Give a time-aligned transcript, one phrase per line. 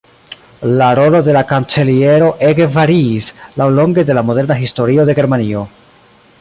[0.79, 3.29] La rolo de la Kanceliero ege variis
[3.63, 5.67] laŭlonge de la moderna historio de Germanio.